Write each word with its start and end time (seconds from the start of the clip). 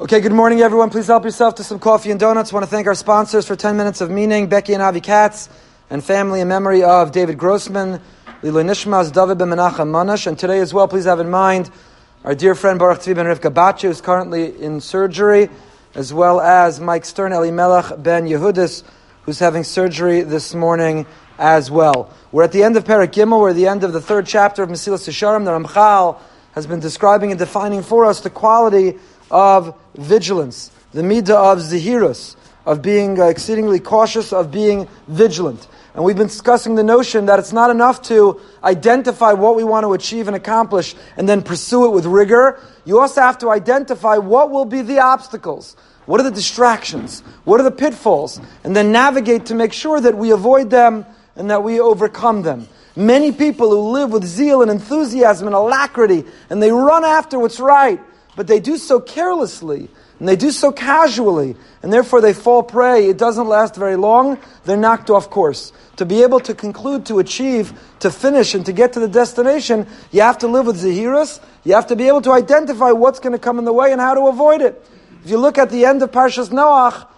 Okay, 0.00 0.20
good 0.20 0.30
morning, 0.30 0.60
everyone. 0.60 0.90
Please 0.90 1.08
help 1.08 1.24
yourself 1.24 1.56
to 1.56 1.64
some 1.64 1.80
coffee 1.80 2.12
and 2.12 2.20
donuts. 2.20 2.52
I 2.52 2.54
want 2.54 2.64
to 2.64 2.70
thank 2.70 2.86
our 2.86 2.94
sponsors 2.94 3.48
for 3.48 3.56
10 3.56 3.76
minutes 3.76 4.00
of 4.00 4.12
meaning, 4.12 4.46
Becky 4.46 4.72
and 4.72 4.80
Avi 4.80 5.00
Katz, 5.00 5.48
and 5.90 6.04
family 6.04 6.40
in 6.40 6.46
memory 6.46 6.84
of 6.84 7.10
David 7.10 7.36
Grossman, 7.36 8.00
Lilo 8.44 8.62
Nishmas, 8.62 9.12
David 9.12 9.38
ben 9.38 9.48
Menachem 9.48 9.88
Manash. 9.90 10.28
And 10.28 10.38
today 10.38 10.60
as 10.60 10.72
well, 10.72 10.86
please 10.86 11.06
have 11.06 11.18
in 11.18 11.28
mind 11.28 11.68
our 12.22 12.36
dear 12.36 12.54
friend 12.54 12.78
Baruch 12.78 13.00
Tzvi 13.00 13.16
ben 13.16 13.26
Rivka 13.26 13.52
Batche, 13.52 13.82
who's 13.88 14.00
currently 14.00 14.62
in 14.62 14.80
surgery, 14.80 15.50
as 15.96 16.14
well 16.14 16.40
as 16.40 16.78
Mike 16.78 17.04
Stern, 17.04 17.32
Eli 17.32 17.50
Melech 17.50 18.00
ben 18.00 18.28
Yehudis, 18.28 18.84
who's 19.22 19.40
having 19.40 19.64
surgery 19.64 20.20
this 20.20 20.54
morning 20.54 21.06
as 21.40 21.72
well. 21.72 22.14
We're 22.30 22.44
at 22.44 22.52
the 22.52 22.62
end 22.62 22.76
of 22.76 22.84
Perek 22.84 23.08
Gimel, 23.08 23.40
we're 23.40 23.50
at 23.50 23.56
the 23.56 23.66
end 23.66 23.82
of 23.82 23.92
the 23.92 24.00
third 24.00 24.26
chapter 24.26 24.62
of 24.62 24.70
Mesilas 24.70 25.08
Yesharim. 25.08 25.44
The 25.44 25.50
Ramchal 25.50 26.20
has 26.52 26.68
been 26.68 26.78
describing 26.78 27.32
and 27.32 27.38
defining 27.38 27.82
for 27.82 28.04
us 28.04 28.20
the 28.20 28.30
quality 28.30 28.96
of 29.30 29.78
vigilance, 29.94 30.70
the 30.92 31.02
midah 31.02 31.52
of 31.52 31.58
zahirus, 31.58 32.36
of 32.66 32.82
being 32.82 33.20
uh, 33.20 33.24
exceedingly 33.24 33.80
cautious, 33.80 34.32
of 34.32 34.50
being 34.50 34.86
vigilant. 35.06 35.66
And 35.94 36.04
we've 36.04 36.16
been 36.16 36.26
discussing 36.26 36.74
the 36.74 36.84
notion 36.84 37.26
that 37.26 37.38
it's 37.38 37.52
not 37.52 37.70
enough 37.70 38.02
to 38.02 38.40
identify 38.62 39.32
what 39.32 39.56
we 39.56 39.64
want 39.64 39.84
to 39.84 39.94
achieve 39.94 40.28
and 40.28 40.36
accomplish 40.36 40.94
and 41.16 41.28
then 41.28 41.42
pursue 41.42 41.86
it 41.86 41.90
with 41.90 42.04
rigor. 42.04 42.60
You 42.84 43.00
also 43.00 43.22
have 43.22 43.38
to 43.38 43.50
identify 43.50 44.18
what 44.18 44.50
will 44.50 44.66
be 44.66 44.82
the 44.82 45.00
obstacles. 45.00 45.76
What 46.06 46.20
are 46.20 46.24
the 46.24 46.30
distractions? 46.30 47.20
What 47.44 47.58
are 47.58 47.64
the 47.64 47.70
pitfalls? 47.70 48.40
And 48.64 48.76
then 48.76 48.92
navigate 48.92 49.46
to 49.46 49.54
make 49.54 49.72
sure 49.72 50.00
that 50.00 50.16
we 50.16 50.30
avoid 50.30 50.70
them 50.70 51.04
and 51.36 51.50
that 51.50 51.62
we 51.62 51.80
overcome 51.80 52.42
them. 52.42 52.68
Many 52.94 53.32
people 53.32 53.70
who 53.70 53.90
live 53.90 54.10
with 54.12 54.24
zeal 54.24 54.62
and 54.62 54.70
enthusiasm 54.70 55.48
and 55.48 55.56
alacrity 55.56 56.24
and 56.50 56.62
they 56.62 56.70
run 56.70 57.04
after 57.04 57.38
what's 57.38 57.60
right 57.60 58.00
but 58.38 58.46
they 58.46 58.60
do 58.60 58.76
so 58.76 59.00
carelessly 59.00 59.88
and 60.20 60.28
they 60.28 60.36
do 60.36 60.52
so 60.52 60.70
casually, 60.70 61.56
and 61.82 61.92
therefore 61.92 62.20
they 62.20 62.32
fall 62.32 62.62
prey. 62.62 63.08
It 63.08 63.18
doesn't 63.18 63.48
last 63.48 63.74
very 63.74 63.96
long. 63.96 64.38
They're 64.64 64.76
knocked 64.76 65.10
off 65.10 65.28
course. 65.28 65.72
To 65.96 66.06
be 66.06 66.22
able 66.22 66.38
to 66.40 66.54
conclude, 66.54 67.06
to 67.06 67.18
achieve, 67.18 67.72
to 67.98 68.12
finish, 68.12 68.54
and 68.54 68.64
to 68.66 68.72
get 68.72 68.92
to 68.92 69.00
the 69.00 69.08
destination, 69.08 69.88
you 70.12 70.20
have 70.20 70.38
to 70.38 70.46
live 70.46 70.66
with 70.66 70.80
Zahirus. 70.80 71.40
You 71.64 71.74
have 71.74 71.88
to 71.88 71.96
be 71.96 72.06
able 72.06 72.22
to 72.22 72.30
identify 72.30 72.92
what's 72.92 73.18
going 73.18 73.32
to 73.32 73.40
come 73.40 73.58
in 73.58 73.64
the 73.64 73.72
way 73.72 73.90
and 73.90 74.00
how 74.00 74.14
to 74.14 74.28
avoid 74.28 74.62
it. 74.62 74.84
If 75.24 75.30
you 75.30 75.38
look 75.38 75.58
at 75.58 75.70
the 75.70 75.84
end 75.84 76.00
of 76.02 76.12
Parshas 76.12 76.50
Noach, 76.50 77.08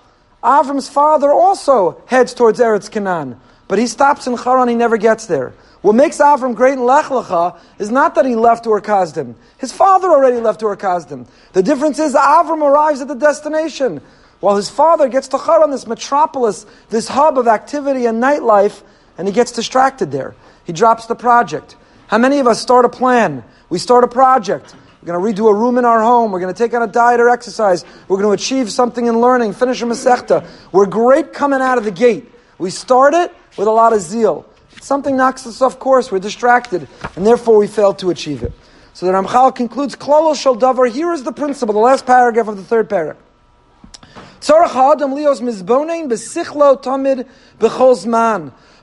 Avram's 0.43 0.89
father 0.89 1.31
also 1.31 2.03
heads 2.07 2.33
towards 2.33 2.61
Eretz 2.61 2.91
Canaan, 2.91 3.39
but 3.71 3.79
he 3.79 3.87
stops 3.87 4.27
in 4.27 4.37
Haran, 4.37 4.67
he 4.67 4.75
never 4.75 4.97
gets 4.97 5.27
there. 5.27 5.55
What 5.81 5.95
makes 5.95 6.19
Avram 6.19 6.57
great 6.57 6.73
in 6.73 6.85
Lech 6.85 7.05
Lecha 7.05 7.57
is 7.79 7.89
not 7.89 8.17
that 8.17 8.27
he 8.27 8.35
left 8.35 8.67
Ur 8.67 8.81
Kasdim. 8.81 9.37
His 9.59 9.71
father 9.71 10.09
already 10.09 10.39
left 10.39 10.61
Ur 10.65 10.75
Kasdim. 10.77 11.29
The 11.53 11.63
difference 11.63 12.01
is 12.01 12.17
Avram 12.17 12.63
arrives 12.63 13.01
at 13.01 13.07
the 13.07 13.15
destination, 13.15 14.01
while 14.41 14.57
his 14.57 14.69
father 14.69 15.09
gets 15.09 15.29
to 15.29 15.39
Haran, 15.39 15.71
this 15.71 15.87
metropolis, 15.87 16.67
this 16.89 17.07
hub 17.07 17.39
of 17.39 17.47
activity 17.47 18.07
and 18.07 18.21
nightlife, 18.21 18.83
and 19.17 19.29
he 19.29 19.33
gets 19.33 19.53
distracted 19.53 20.11
there. 20.11 20.35
He 20.65 20.73
drops 20.73 21.07
the 21.07 21.15
project. 21.15 21.77
How 22.09 22.19
many 22.19 22.41
of 22.41 22.49
us 22.49 22.61
start 22.61 22.85
a 22.85 22.89
plan? 22.89 23.45
We 23.69 23.79
start 23.79 24.03
a 24.03 24.09
project. 24.09 24.75
We're 25.01 25.13
going 25.13 25.37
to 25.37 25.43
redo 25.43 25.49
a 25.49 25.55
room 25.55 25.79
in 25.79 25.85
our 25.85 26.03
home. 26.03 26.33
We're 26.33 26.41
going 26.41 26.53
to 26.53 26.59
take 26.59 26.75
on 26.75 26.83
a 26.83 26.91
diet 26.91 27.21
or 27.21 27.29
exercise. 27.29 27.85
We're 28.09 28.21
going 28.21 28.37
to 28.37 28.43
achieve 28.43 28.69
something 28.73 29.07
in 29.07 29.21
learning, 29.21 29.53
finish 29.53 29.81
a 29.81 29.85
Masechta. 29.85 30.45
We're 30.73 30.87
great 30.87 31.33
coming 31.33 31.61
out 31.61 31.79
of 31.79 31.85
the 31.85 31.93
gate. 31.93 32.29
We 32.59 32.71
start 32.71 33.15
it 33.15 33.33
with 33.61 33.69
a 33.69 33.71
lot 33.71 33.93
of 33.93 34.01
zeal. 34.01 34.47
Something 34.81 35.19
knocks 35.19 35.47
us 35.47 35.61
off 35.61 35.79
course, 35.79 36.11
we're 36.11 36.19
distracted, 36.19 36.89
and 37.15 37.27
therefore 37.27 37.59
we 37.59 37.67
fail 37.67 37.93
to 37.93 38.09
achieve 38.09 38.43
it. 38.43 38.55
So 38.95 39.05
the 39.05 39.13
Ramchal 39.13 39.55
concludes, 39.55 39.95
Klalo 39.95 40.35
Shel 40.35 40.57
Davar, 40.57 40.91
here 40.91 41.13
is 41.13 41.25
the 41.25 41.33
principle, 41.33 41.75
the 41.75 41.81
last 41.81 42.07
paragraph 42.07 42.49
of 42.49 42.57
the 42.57 42.65
third 42.65 42.89
paragraph. 42.89 43.19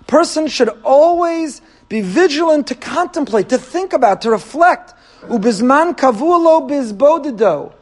Person 0.07 0.47
should 0.47 0.69
always 0.83 1.61
be 1.89 2.01
vigilant 2.01 2.67
to 2.67 2.75
contemplate, 2.75 3.49
to 3.49 3.57
think 3.57 3.93
about, 3.93 4.21
to 4.21 4.29
reflect. 4.29 4.93
Ubizman 5.23 5.97
kavulo 5.97 6.69
bizbodido. 6.69 7.73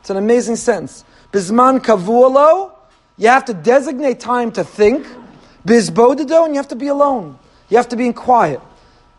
It's 0.00 0.08
an 0.08 0.16
amazing 0.16 0.56
sentence. 0.56 1.04
Bizman 1.30 1.80
kavulo, 1.80 2.72
you 3.18 3.28
have 3.28 3.44
to 3.44 3.52
designate 3.52 4.18
time 4.18 4.50
to 4.52 4.64
think. 4.64 5.06
Bizbodido, 5.66 6.44
and 6.44 6.54
you 6.54 6.58
have 6.58 6.68
to 6.68 6.76
be 6.76 6.88
alone. 6.88 7.38
You 7.68 7.76
have 7.76 7.88
to 7.88 7.96
be 7.96 8.06
in 8.06 8.14
quiet. 8.14 8.60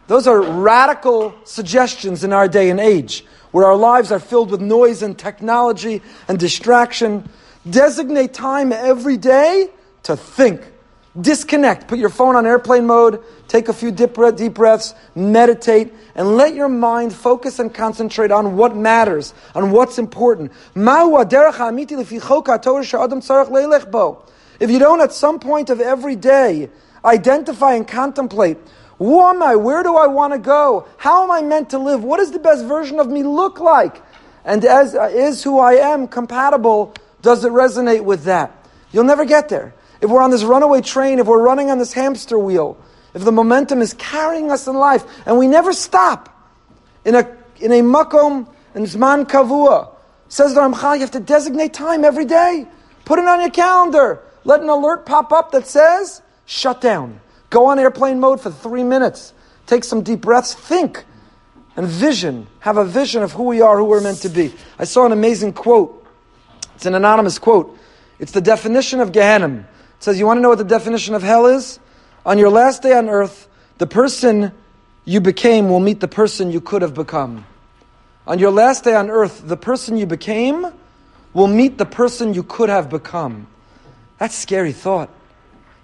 Those 0.08 0.28
are 0.28 0.42
radical 0.42 1.36
suggestions 1.44 2.24
in 2.24 2.34
our 2.34 2.48
day 2.48 2.70
and 2.72 2.80
age, 2.80 3.26
where 3.52 3.66
our 3.66 3.76
lives 3.76 4.12
are 4.12 4.20
filled 4.20 4.50
with 4.52 4.62
noise 4.62 5.04
and 5.04 5.18
technology 5.18 6.02
and 6.28 6.40
distraction. 6.40 7.30
Designate 7.70 8.34
time 8.34 8.72
every 8.72 9.18
day 9.18 9.70
to 10.04 10.16
think. 10.16 10.62
Disconnect. 11.20 11.88
Put 11.88 12.00
your 12.00 12.10
phone 12.10 12.36
on 12.36 12.46
airplane 12.46 12.86
mode. 12.88 13.24
Take 13.48 13.68
a 13.68 13.74
few 13.74 13.92
deep, 13.92 14.16
deep 14.36 14.54
breaths. 14.54 14.94
Meditate. 15.16 15.94
And 16.16 16.38
let 16.38 16.54
your 16.56 16.70
mind 16.70 17.14
focus 17.14 17.60
and 17.60 17.74
concentrate 17.74 18.32
on 18.32 18.56
what 18.56 18.76
matters, 18.76 19.34
on 19.54 19.72
what's 19.72 19.98
important. 19.98 20.52
If 24.60 24.70
you 24.70 24.80
don't, 24.80 25.02
at 25.02 25.14
some 25.14 25.40
point 25.40 25.70
of 25.70 25.80
every 25.80 26.16
day, 26.16 26.70
identify 27.04 27.74
and 27.74 27.88
contemplate 27.88 28.58
who 29.00 29.22
am 29.22 29.42
I? 29.42 29.56
Where 29.56 29.82
do 29.82 29.96
I 29.96 30.08
want 30.08 30.34
to 30.34 30.40
go? 30.40 30.86
How 30.98 31.24
am 31.24 31.32
I 31.32 31.42
meant 31.42 31.70
to 31.70 31.80
live? 31.80 32.04
What 32.04 32.18
does 32.18 32.32
the 32.32 32.40
best 32.40 32.66
version 32.66 33.00
of 33.00 33.08
me 33.08 33.24
look 33.24 33.60
like? 33.60 34.02
And 34.44 34.64
as 34.66 34.94
uh, 34.94 35.10
is 35.14 35.42
who 35.42 35.58
I 35.58 35.76
am 35.76 36.08
compatible, 36.08 36.94
does 37.22 37.46
it 37.46 37.52
resonate 37.54 38.04
with 38.04 38.26
that? 38.26 38.52
You'll 38.92 39.06
never 39.06 39.24
get 39.24 39.48
there. 39.48 39.74
If 40.02 40.10
we're 40.10 40.22
on 40.22 40.32
this 40.32 40.44
runaway 40.44 40.82
train, 40.82 41.20
if 41.20 41.28
we're 41.28 41.42
running 41.42 41.70
on 41.70 41.78
this 41.80 41.94
hamster 41.94 42.38
wheel, 42.38 42.78
if 43.14 43.24
the 43.24 43.32
momentum 43.32 43.82
is 43.82 43.94
carrying 43.94 44.52
us 44.52 44.68
in 44.68 44.76
life 44.76 45.06
and 45.26 45.38
we 45.38 45.48
never 45.48 45.72
stop 45.72 46.30
in 47.06 47.16
a 47.16 47.38
in 47.60 47.72
a 47.72 47.82
makom 47.82 48.48
and 48.76 48.86
zman 48.86 49.26
kavua, 49.26 49.94
says 50.28 50.54
the 50.54 50.62
Ramchal, 50.62 50.96
you 50.96 51.02
have 51.02 51.12
to 51.12 51.20
designate 51.20 51.74
time 51.74 52.04
every 52.04 52.26
day. 52.26 52.68
Put 53.06 53.20
it 53.20 53.26
on 53.26 53.40
your 53.40 53.50
calendar. 53.50 54.22
Let 54.50 54.62
an 54.62 54.70
alert 54.70 55.06
pop 55.06 55.32
up 55.32 55.52
that 55.52 55.68
says 55.68 56.24
shut 56.48 56.82
down. 56.82 57.22
Go 57.52 57.68
on 57.68 57.78
airplane 57.78 58.20
mode 58.20 58.42
for 58.42 58.50
three 58.50 58.84
minutes. 58.84 59.32
Take 59.68 59.84
some 59.84 60.02
deep 60.02 60.22
breaths. 60.22 60.56
Think 60.56 61.06
and 61.76 61.86
vision. 61.86 62.48
Have 62.62 62.78
a 62.78 62.84
vision 62.84 63.22
of 63.22 63.32
who 63.32 63.44
we 63.44 63.62
are, 63.62 63.78
who 63.78 63.84
we're 63.84 64.02
meant 64.02 64.24
to 64.24 64.30
be. 64.30 64.52
I 64.80 64.86
saw 64.86 65.06
an 65.06 65.12
amazing 65.12 65.54
quote. 65.54 66.04
It's 66.74 66.88
an 66.88 66.96
anonymous 66.96 67.38
quote. 67.38 67.78
It's 68.18 68.32
the 68.32 68.42
definition 68.42 69.02
of 69.02 69.12
Gehenna. 69.12 69.60
It 69.98 70.04
says, 70.04 70.18
You 70.18 70.26
want 70.26 70.40
to 70.40 70.42
know 70.42 70.50
what 70.50 70.58
the 70.58 70.64
definition 70.64 71.14
of 71.14 71.22
hell 71.22 71.46
is? 71.46 71.78
On 72.26 72.40
your 72.40 72.50
last 72.50 72.82
day 72.82 72.98
on 72.98 73.08
earth, 73.08 73.48
the 73.78 73.86
person 73.86 74.52
you 75.06 75.22
became 75.22 75.70
will 75.70 75.80
meet 75.80 76.00
the 76.00 76.08
person 76.08 76.52
you 76.52 76.60
could 76.60 76.82
have 76.82 76.96
become. 76.96 77.46
On 78.26 78.40
your 78.40 78.50
last 78.50 78.84
day 78.84 78.96
on 78.96 79.12
earth, 79.12 79.48
the 79.48 79.58
person 79.58 79.96
you 79.96 80.08
became 80.08 80.74
will 81.36 81.46
meet 81.46 81.78
the 81.78 81.86
person 81.86 82.34
you 82.34 82.42
could 82.42 82.70
have 82.70 82.90
become. 82.90 83.46
That's 84.20 84.36
scary 84.36 84.74
thought 84.74 85.10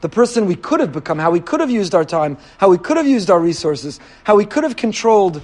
the 0.06 0.10
person 0.10 0.46
we 0.46 0.56
could 0.56 0.80
have 0.82 0.92
become, 0.92 1.18
how 1.18 1.32
we 1.32 1.40
could 1.40 1.60
have 1.62 1.72
used 1.72 1.96
our 1.96 2.06
time, 2.06 2.38
how 2.60 2.70
we 2.70 2.78
could 2.78 2.96
have 2.96 3.08
used 3.08 3.32
our 3.32 3.40
resources, 3.40 4.00
how 4.24 4.36
we 4.36 4.46
could 4.46 4.64
have 4.64 4.76
controlled 4.76 5.42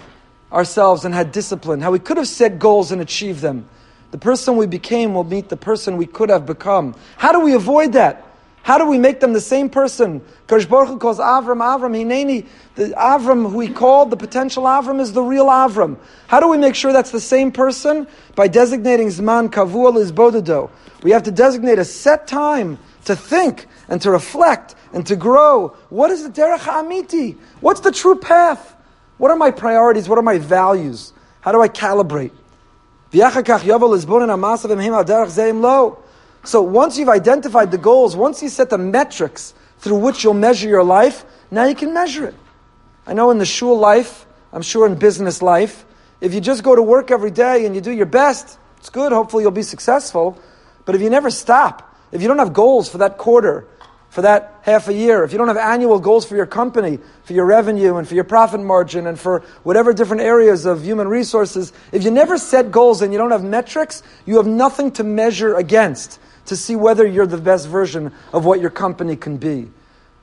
ourselves 0.53 1.03
and 1.03 1.15
had 1.15 1.31
discipline, 1.31 1.81
how 1.81 1.89
we 1.89 1.97
could 1.97 2.17
have 2.17 2.27
set 2.27 2.59
goals 2.59 2.91
and 2.91 3.01
achieved 3.01 3.41
them. 3.41 3.67
The 4.11 4.19
person 4.19 4.57
we 4.57 4.67
became 4.67 5.15
will 5.15 5.23
meet 5.23 5.49
the 5.49 5.57
person 5.57 5.97
we 5.97 6.05
could 6.05 6.29
have 6.29 6.45
become. 6.45 6.93
How 7.17 7.31
do 7.31 7.39
we 7.39 7.53
avoid 7.53 7.93
that? 7.93 8.27
How 8.61 8.77
do 8.77 8.85
we 8.85 8.99
make 8.99 9.19
them 9.19 9.33
the 9.33 9.41
same 9.41 9.67
person? 9.67 10.21
Kodesh 10.47 10.69
Baruch 10.69 10.99
calls 10.99 11.17
Avram 11.17 11.61
Avram 11.61 11.97
Hineni. 11.97 12.45
The 12.75 12.89
Avram 12.89 13.49
who 13.49 13.61
he 13.61 13.69
called, 13.69 14.11
the 14.11 14.17
potential 14.17 14.65
Avram, 14.65 14.99
is 14.99 15.13
the 15.13 15.23
real 15.23 15.47
Avram. 15.47 15.97
How 16.27 16.39
do 16.39 16.47
we 16.47 16.57
make 16.57 16.75
sure 16.75 16.93
that's 16.93 17.09
the 17.09 17.19
same 17.19 17.51
person? 17.51 18.05
By 18.35 18.47
designating 18.47 19.07
Zman 19.07 19.49
Kavual 19.49 19.97
is 19.97 20.11
Bododo. 20.11 20.69
We 21.01 21.09
have 21.09 21.23
to 21.23 21.31
designate 21.31 21.79
a 21.79 21.85
set 21.85 22.27
time 22.27 22.77
to 23.05 23.15
think 23.15 23.67
and 23.87 24.01
to 24.01 24.11
reflect 24.11 24.75
and 24.93 25.05
to 25.07 25.15
grow. 25.15 25.69
What 25.89 26.11
is 26.11 26.23
the 26.23 26.29
derech 26.29 26.59
amiti? 26.59 27.37
What's 27.59 27.81
the 27.81 27.91
true 27.91 28.19
path? 28.19 28.75
What 29.17 29.31
are 29.31 29.37
my 29.37 29.51
priorities? 29.51 30.09
What 30.09 30.17
are 30.17 30.23
my 30.23 30.37
values? 30.37 31.13
How 31.41 31.51
do 31.51 31.61
I 31.61 31.67
calibrate? 31.67 32.31
So 36.43 36.61
once 36.61 36.97
you've 36.97 37.09
identified 37.09 37.71
the 37.71 37.77
goals, 37.77 38.15
once 38.15 38.41
you 38.41 38.49
set 38.49 38.69
the 38.69 38.77
metrics 38.77 39.53
through 39.79 39.97
which 39.97 40.23
you'll 40.23 40.33
measure 40.33 40.69
your 40.69 40.83
life, 40.83 41.25
now 41.51 41.65
you 41.65 41.75
can 41.75 41.93
measure 41.93 42.27
it. 42.27 42.35
I 43.05 43.13
know 43.13 43.31
in 43.31 43.37
the 43.37 43.45
shul 43.45 43.77
life, 43.77 44.25
I'm 44.53 44.61
sure 44.61 44.87
in 44.87 44.95
business 44.95 45.41
life, 45.41 45.85
if 46.21 46.33
you 46.33 46.41
just 46.41 46.63
go 46.63 46.75
to 46.75 46.81
work 46.81 47.11
every 47.11 47.31
day 47.31 47.65
and 47.65 47.75
you 47.75 47.81
do 47.81 47.91
your 47.91 48.05
best, 48.05 48.57
it's 48.77 48.89
good, 48.89 49.11
hopefully 49.11 49.43
you'll 49.43 49.51
be 49.51 49.63
successful. 49.63 50.39
But 50.85 50.95
if 50.95 51.01
you 51.01 51.09
never 51.09 51.29
stop, 51.29 51.90
if 52.11 52.21
you 52.21 52.27
don't 52.27 52.39
have 52.39 52.53
goals 52.53 52.89
for 52.89 52.99
that 52.99 53.17
quarter, 53.17 53.67
for 54.09 54.23
that 54.23 54.59
half 54.63 54.89
a 54.89 54.93
year, 54.93 55.23
if 55.23 55.31
you 55.31 55.37
don't 55.37 55.47
have 55.47 55.57
annual 55.57 55.97
goals 55.97 56.25
for 56.25 56.35
your 56.35 56.45
company, 56.45 56.99
for 57.23 57.31
your 57.31 57.45
revenue 57.45 57.95
and 57.95 58.07
for 58.07 58.13
your 58.13 58.25
profit 58.25 58.59
margin 58.59 59.07
and 59.07 59.17
for 59.17 59.39
whatever 59.63 59.93
different 59.93 60.21
areas 60.21 60.65
of 60.65 60.83
human 60.83 61.07
resources, 61.07 61.71
if 61.93 62.03
you 62.03 62.11
never 62.11 62.37
set 62.37 62.71
goals 62.71 63.01
and 63.01 63.13
you 63.13 63.17
don't 63.17 63.31
have 63.31 63.43
metrics, 63.43 64.03
you 64.25 64.35
have 64.35 64.47
nothing 64.47 64.91
to 64.91 65.03
measure 65.05 65.55
against 65.55 66.19
to 66.47 66.57
see 66.57 66.75
whether 66.75 67.07
you're 67.07 67.25
the 67.25 67.37
best 67.37 67.69
version 67.69 68.11
of 68.33 68.43
what 68.43 68.59
your 68.59 68.69
company 68.69 69.15
can 69.15 69.37
be. 69.37 69.69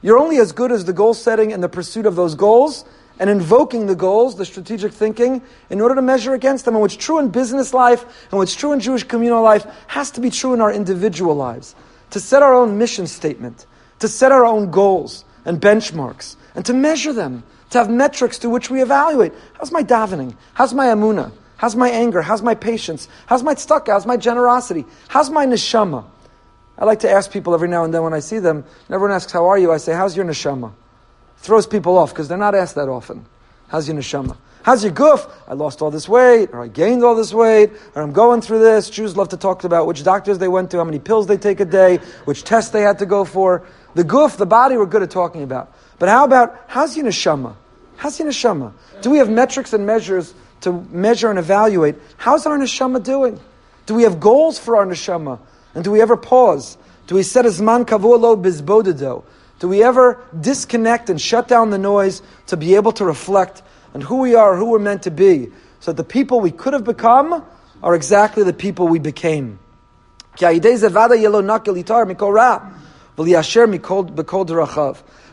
You're 0.02 0.18
only 0.18 0.38
as 0.38 0.52
good 0.52 0.72
as 0.72 0.84
the 0.84 0.92
goal 0.92 1.14
setting 1.14 1.52
and 1.52 1.62
the 1.62 1.68
pursuit 1.68 2.06
of 2.06 2.16
those 2.16 2.34
goals 2.34 2.84
and 3.18 3.28
invoking 3.28 3.86
the 3.86 3.96
goals, 3.96 4.36
the 4.36 4.44
strategic 4.44 4.92
thinking, 4.92 5.42
in 5.70 5.80
order 5.80 5.96
to 5.96 6.02
measure 6.02 6.34
against 6.34 6.64
them. 6.64 6.74
And 6.74 6.80
what's 6.80 6.96
true 6.96 7.18
in 7.18 7.30
business 7.30 7.74
life 7.74 8.04
and 8.30 8.38
what's 8.38 8.54
true 8.54 8.72
in 8.72 8.80
Jewish 8.80 9.04
communal 9.04 9.42
life 9.42 9.66
has 9.88 10.10
to 10.12 10.20
be 10.20 10.30
true 10.30 10.54
in 10.54 10.60
our 10.60 10.72
individual 10.72 11.34
lives. 11.34 11.74
To 12.10 12.20
set 12.20 12.42
our 12.42 12.54
own 12.54 12.78
mission 12.78 13.06
statement 13.06 13.66
to 13.98 14.08
set 14.08 14.32
our 14.32 14.44
own 14.44 14.70
goals 14.70 15.24
and 15.44 15.60
benchmarks 15.60 16.36
and 16.54 16.64
to 16.66 16.74
measure 16.74 17.12
them, 17.12 17.42
to 17.70 17.78
have 17.78 17.90
metrics 17.90 18.38
to 18.38 18.50
which 18.50 18.70
we 18.70 18.82
evaluate. 18.82 19.32
How's 19.54 19.72
my 19.72 19.82
davening? 19.82 20.34
How's 20.54 20.74
my 20.74 20.86
amuna? 20.86 21.32
How's 21.56 21.76
my 21.76 21.90
anger? 21.90 22.22
How's 22.22 22.42
my 22.42 22.54
patience? 22.54 23.08
How's 23.26 23.42
my 23.42 23.54
tzedakah? 23.54 23.88
How's 23.88 24.06
my 24.06 24.16
generosity? 24.16 24.86
How's 25.08 25.30
my 25.30 25.46
neshama? 25.46 26.04
I 26.78 26.84
like 26.84 27.00
to 27.00 27.10
ask 27.10 27.30
people 27.30 27.54
every 27.54 27.68
now 27.68 27.84
and 27.84 27.92
then 27.92 28.02
when 28.02 28.14
I 28.14 28.20
see 28.20 28.38
them, 28.38 28.58
and 28.58 28.94
everyone 28.94 29.14
asks, 29.14 29.32
How 29.32 29.46
are 29.46 29.58
you? 29.58 29.72
I 29.72 29.78
say, 29.78 29.92
How's 29.92 30.16
your 30.16 30.24
neshama? 30.24 30.72
Throws 31.38 31.66
people 31.66 31.98
off 31.98 32.10
because 32.10 32.28
they're 32.28 32.38
not 32.38 32.54
asked 32.54 32.76
that 32.76 32.88
often. 32.88 33.26
How's 33.68 33.88
your 33.88 33.96
neshama? 33.96 34.36
How's 34.62 34.84
your 34.84 34.92
guf? 34.92 35.30
I 35.46 35.54
lost 35.54 35.82
all 35.82 35.90
this 35.90 36.08
weight, 36.08 36.50
or 36.52 36.62
I 36.62 36.68
gained 36.68 37.02
all 37.02 37.14
this 37.14 37.32
weight, 37.32 37.70
or 37.94 38.02
I'm 38.02 38.12
going 38.12 38.40
through 38.40 38.58
this. 38.58 38.90
Jews 38.90 39.16
love 39.16 39.30
to 39.30 39.36
talk 39.36 39.64
about 39.64 39.86
which 39.86 40.02
doctors 40.02 40.38
they 40.38 40.48
went 40.48 40.70
to, 40.72 40.78
how 40.78 40.84
many 40.84 40.98
pills 40.98 41.26
they 41.26 41.36
take 41.36 41.60
a 41.60 41.64
day, 41.64 41.98
which 42.24 42.44
tests 42.44 42.70
they 42.70 42.82
had 42.82 42.98
to 42.98 43.06
go 43.06 43.24
for. 43.24 43.64
The 43.94 44.04
guf, 44.04 44.36
the 44.36 44.46
body, 44.46 44.76
we're 44.76 44.86
good 44.86 45.02
at 45.02 45.10
talking 45.10 45.42
about. 45.42 45.72
But 45.98 46.08
how 46.08 46.24
about, 46.24 46.64
how's 46.66 46.96
your 46.96 47.06
neshama? 47.06 47.54
How's 47.96 48.18
your 48.18 48.28
neshama? 48.28 48.72
Do 49.00 49.10
we 49.10 49.18
have 49.18 49.30
metrics 49.30 49.72
and 49.72 49.86
measures 49.86 50.34
to 50.60 50.72
measure 50.72 51.30
and 51.30 51.38
evaluate? 51.38 51.96
How's 52.16 52.46
our 52.46 52.58
neshama 52.58 53.02
doing? 53.02 53.40
Do 53.86 53.94
we 53.94 54.02
have 54.02 54.20
goals 54.20 54.58
for 54.58 54.76
our 54.76 54.86
neshama? 54.86 55.38
And 55.74 55.84
do 55.84 55.90
we 55.90 56.00
ever 56.00 56.16
pause? 56.16 56.78
Do 57.06 57.14
we 57.14 57.22
set 57.22 57.46
a 57.46 57.48
zman 57.48 57.84
kavualo 57.84 58.42
bizbodedo? 58.42 59.24
Do 59.58 59.68
we 59.68 59.82
ever 59.82 60.22
disconnect 60.38 61.10
and 61.10 61.20
shut 61.20 61.48
down 61.48 61.70
the 61.70 61.78
noise 61.78 62.22
to 62.46 62.56
be 62.56 62.76
able 62.76 62.92
to 62.92 63.04
reflect 63.04 63.62
on 63.94 64.00
who 64.02 64.18
we 64.18 64.34
are, 64.34 64.56
who 64.56 64.66
we're 64.66 64.78
meant 64.78 65.02
to 65.04 65.10
be, 65.10 65.48
so 65.80 65.92
that 65.92 65.96
the 65.96 66.04
people 66.04 66.40
we 66.40 66.50
could 66.50 66.74
have 66.74 66.84
become 66.84 67.44
are 67.82 67.94
exactly 67.94 68.42
the 68.44 68.52
people 68.52 68.86
we 68.88 68.98
became? 68.98 69.58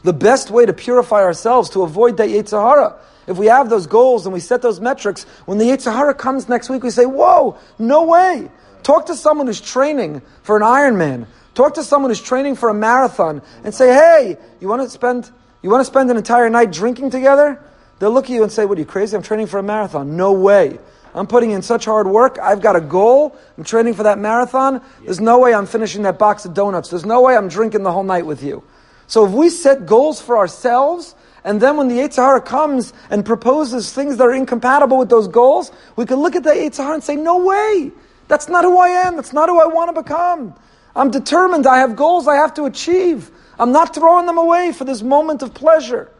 The 0.04 0.14
best 0.14 0.52
way 0.52 0.66
to 0.66 0.74
purify 0.74 1.22
ourselves, 1.22 1.70
to 1.70 1.84
avoid 1.84 2.18
that 2.18 2.30
Yetzer 2.30 2.62
Hara, 2.62 2.96
if 3.28 3.38
we 3.38 3.46
have 3.48 3.70
those 3.70 3.86
goals 3.88 4.26
and 4.26 4.34
we 4.34 4.40
set 4.40 4.62
those 4.64 4.80
metrics, 4.80 5.26
when 5.46 5.60
the 5.60 5.66
Yetzer 5.66 5.94
Hara 5.94 6.14
comes 6.16 6.50
next 6.50 6.70
week, 6.70 6.84
we 6.84 6.90
say, 6.90 7.06
whoa, 7.06 7.58
no 7.78 8.04
way. 8.06 8.50
Talk 8.86 9.08
to 9.08 9.16
someone 9.16 9.48
who's 9.48 9.62
training 9.62 10.22
for 10.44 10.56
an 10.56 10.62
Ironman. 10.62 11.26
Talk 11.56 11.74
to 11.74 11.84
someone 11.84 12.12
who's 12.12 12.22
training 12.22 12.54
for 12.54 12.70
a 12.70 12.74
marathon 12.76 13.42
and 13.64 13.74
say, 13.74 13.88
hey, 13.88 14.38
you 14.60 14.68
want 14.68 14.84
to 14.84 14.90
spend, 14.92 15.32
you 15.64 15.72
want 15.72 15.82
to 15.82 15.86
spend 15.86 16.12
an 16.12 16.18
entire 16.18 16.52
night 16.52 16.72
drinking 16.72 17.10
together? 17.10 17.60
They'll 17.98 18.12
look 18.12 18.26
at 18.26 18.30
you 18.30 18.44
and 18.44 18.52
say, 18.52 18.64
what 18.64 18.78
are 18.78 18.82
you 18.82 18.86
crazy? 18.86 19.18
I'm 19.18 19.24
training 19.24 19.48
for 19.48 19.58
a 19.58 19.64
marathon. 19.64 20.16
No 20.16 20.34
way. 20.34 20.78
I'm 21.16 21.26
putting 21.26 21.50
in 21.50 21.64
such 21.64 21.86
hard 21.86 22.06
work. 22.06 22.38
I've 22.40 22.62
got 22.62 22.76
a 22.76 22.80
goal. 22.80 23.36
I'm 23.58 23.64
training 23.64 23.96
for 23.96 24.04
that 24.04 24.20
marathon. 24.20 24.84
There's 25.04 25.20
no 25.20 25.40
way 25.40 25.56
I'm 25.56 25.66
finishing 25.66 26.04
that 26.04 26.20
box 26.20 26.46
of 26.46 26.54
donuts. 26.54 26.92
There's 26.92 27.08
no 27.08 27.22
way 27.22 27.36
I'm 27.36 27.48
drinking 27.48 27.82
the 27.82 27.92
whole 27.92 28.04
night 28.04 28.28
with 28.28 28.44
you. 28.44 28.64
So 29.08 29.26
if 29.26 29.32
we 29.32 29.50
set 29.50 29.88
goals 29.88 30.22
for 30.22 30.38
ourselves, 30.38 31.16
and 31.44 31.60
then 31.60 31.76
when 31.78 31.88
the 31.88 31.96
Yetzer 31.96 32.18
Hara 32.18 32.40
comes 32.40 32.94
and 33.10 33.26
proposes 33.26 33.92
things 33.92 34.18
that 34.18 34.26
are 34.26 34.36
incompatible 34.36 35.00
with 35.00 35.10
those 35.10 35.28
goals, 35.28 35.72
we 35.96 36.06
can 36.06 36.18
look 36.18 36.36
at 36.36 36.44
the 36.44 36.52
Yetzer 36.52 36.84
Hara 36.84 36.94
and 36.94 37.04
say, 37.04 37.16
no 37.16 37.44
way. 37.44 37.92
That's 38.28 38.50
not 38.50 38.64
who 38.64 38.78
I 38.78 38.90
am. 38.90 39.16
That's 39.16 39.34
not 39.34 39.50
who 39.50 39.60
I 39.60 39.68
want 39.68 39.96
to 39.96 40.02
become. 40.02 40.56
I'm 40.96 41.12
determined. 41.12 41.68
I 41.68 41.80
have 41.80 41.96
goals 41.96 42.28
I 42.28 42.36
have 42.36 42.54
to 42.56 42.66
achieve. 42.66 43.32
I'm 43.60 43.72
not 43.72 43.94
throwing 43.94 44.26
them 44.26 44.38
away 44.38 44.72
for 44.72 44.86
this 44.86 45.02
moment 45.02 45.42
of 45.42 45.54
pleasure. 45.54 46.12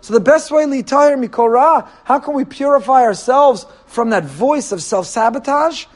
So 0.00 0.14
the 0.14 0.20
best 0.20 0.50
way, 0.50 0.64
litayr 0.64 1.16
mikora, 1.22 1.88
how 2.04 2.18
can 2.18 2.34
we 2.34 2.44
purify 2.44 3.02
ourselves 3.02 3.66
from 3.86 4.10
that 4.10 4.24
voice 4.24 4.72
of 4.72 4.82
self-sabotage? 4.82 5.86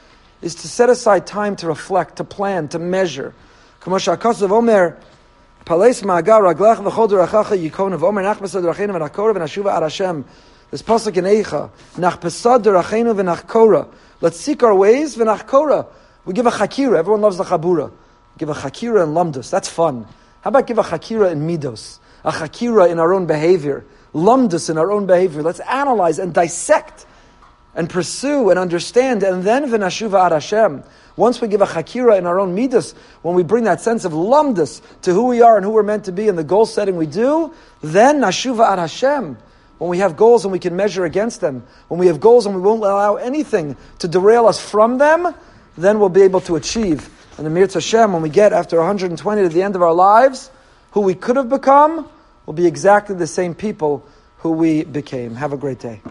Is 0.41 0.55
to 0.55 0.67
set 0.67 0.89
aside 0.89 1.25
time 1.25 1.55
to 1.57 1.67
reflect, 1.67 2.17
to 2.17 2.23
plan, 2.23 2.67
to 2.69 2.79
measure. 2.79 3.33
This 10.71 10.81
pasuk 10.81 11.17
in 11.17 11.25
Eicha, 11.25 11.69
nach 11.97 12.19
pesad 12.19 12.63
derachenu 12.63 13.15
v'nach 13.15 13.89
Let's 14.21 14.39
seek 14.39 14.63
our 14.63 14.75
ways 14.75 15.15
v'nach 15.15 15.87
We 16.25 16.33
give 16.33 16.45
a 16.45 16.51
chakira. 16.51 16.97
Everyone 16.97 17.21
loves 17.21 17.37
the 17.37 17.43
chabura. 17.43 17.91
Give 18.37 18.49
a 18.49 18.53
chakira 18.53 19.03
in 19.03 19.13
lamdus. 19.13 19.49
That's 19.49 19.69
fun. 19.69 20.05
How 20.41 20.49
about 20.49 20.67
give 20.67 20.77
a 20.77 20.83
chakira 20.83 21.31
in 21.31 21.47
midos? 21.47 21.99
A 22.23 22.31
chakira 22.31 22.89
in 22.89 22.99
our 22.99 23.13
own 23.13 23.25
behavior 23.25 23.85
lumdus 24.17 24.69
in 24.69 24.77
our 24.77 24.91
own 24.91 25.05
behavior. 25.05 25.43
Let's 25.43 25.59
analyze 25.61 26.19
and 26.19 26.33
dissect 26.33 27.05
and 27.75 27.89
pursue 27.89 28.49
and 28.49 28.57
understand, 28.57 29.21
and 29.21 29.43
then 29.43 29.69
v'nashuva 29.69 30.25
ad 30.25 30.31
Hashem. 30.31 30.83
Once 31.15 31.41
we 31.41 31.47
give 31.47 31.61
a 31.61 31.65
chakira 31.65 32.17
in 32.17 32.25
our 32.25 32.39
own 32.39 32.55
midas, 32.55 32.93
when 33.21 33.35
we 33.35 33.43
bring 33.43 33.63
that 33.65 33.81
sense 33.81 34.05
of 34.05 34.13
lumdus 34.13 34.81
to 35.01 35.13
who 35.13 35.27
we 35.27 35.41
are 35.41 35.57
and 35.57 35.65
who 35.65 35.71
we're 35.71 35.83
meant 35.83 36.05
to 36.05 36.11
be 36.11 36.27
and 36.27 36.37
the 36.37 36.43
goal 36.43 36.65
setting 36.65 36.95
we 36.95 37.05
do, 37.05 37.53
then 37.81 38.19
nashuva 38.21 38.67
ad 38.67 38.79
Hashem. 38.79 39.37
When 39.77 39.89
we 39.89 39.99
have 39.99 40.17
goals 40.17 40.43
and 40.43 40.51
we 40.51 40.59
can 40.59 40.75
measure 40.75 41.05
against 41.05 41.41
them, 41.41 41.63
when 41.87 41.99
we 41.99 42.07
have 42.07 42.19
goals 42.19 42.45
and 42.45 42.55
we 42.55 42.61
won't 42.61 42.81
allow 42.81 43.15
anything 43.15 43.77
to 43.99 44.07
derail 44.07 44.47
us 44.47 44.59
from 44.59 44.97
them, 44.97 45.33
then 45.77 45.99
we'll 45.99 46.09
be 46.09 46.23
able 46.23 46.41
to 46.41 46.55
achieve. 46.55 47.09
And 47.37 47.45
the 47.45 47.51
Mir 47.51 47.67
Hashem, 47.67 48.11
when 48.13 48.23
we 48.23 48.29
get 48.29 48.53
after 48.53 48.77
120 48.77 49.41
to 49.43 49.49
the 49.49 49.61
end 49.61 49.75
of 49.75 49.83
our 49.83 49.93
lives, 49.93 50.49
who 50.91 51.01
we 51.01 51.13
could 51.13 51.35
have 51.35 51.49
become, 51.49 52.09
will 52.47 52.53
be 52.53 52.65
exactly 52.65 53.15
the 53.15 53.27
same 53.27 53.53
people 53.53 54.03
who 54.37 54.51
we 54.51 54.83
became. 54.83 55.35
Have 55.35 55.53
a 55.53 55.57
great 55.57 55.79
day. 55.79 56.01